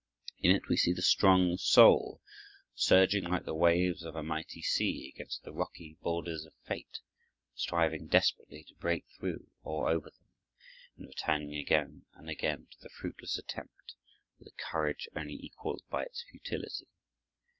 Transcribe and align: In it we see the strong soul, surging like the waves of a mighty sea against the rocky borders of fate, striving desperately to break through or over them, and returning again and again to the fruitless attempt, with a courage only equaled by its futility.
In 0.39 0.49
it 0.49 0.67
we 0.67 0.77
see 0.77 0.93
the 0.93 1.03
strong 1.03 1.57
soul, 1.57 2.21
surging 2.73 3.23
like 3.25 3.43
the 3.45 3.53
waves 3.53 4.01
of 4.03 4.15
a 4.15 4.23
mighty 4.23 4.63
sea 4.63 5.13
against 5.13 5.43
the 5.43 5.53
rocky 5.53 5.95
borders 6.01 6.43
of 6.43 6.55
fate, 6.65 7.01
striving 7.53 8.07
desperately 8.07 8.63
to 8.63 8.73
break 8.73 9.05
through 9.19 9.51
or 9.61 9.89
over 9.91 10.09
them, 10.09 10.25
and 10.97 11.05
returning 11.07 11.53
again 11.53 12.05
and 12.15 12.31
again 12.31 12.65
to 12.71 12.79
the 12.81 12.89
fruitless 12.89 13.37
attempt, 13.37 13.93
with 14.39 14.47
a 14.47 14.71
courage 14.71 15.07
only 15.15 15.35
equaled 15.35 15.83
by 15.91 16.01
its 16.01 16.23
futility. 16.31 16.87